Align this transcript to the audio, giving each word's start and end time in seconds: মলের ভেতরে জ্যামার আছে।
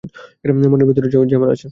মলের 0.65 0.87
ভেতরে 0.89 1.07
জ্যামার 1.29 1.49
আছে। 1.55 1.67